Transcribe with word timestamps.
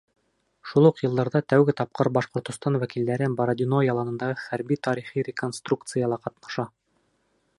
Шул 0.69 0.87
уҡ 0.89 1.01
йылдарҙа 1.01 1.41
тәүге 1.53 1.75
тапҡыр 1.81 2.09
Башҡортостан 2.15 2.79
вәкилдәре 2.85 3.29
Бородино 3.41 3.83
яланындағы 3.89 4.39
хәрби-тарихи 4.47 5.27
реконструкцияла 5.31 6.23
ҡатнаша. 6.27 6.67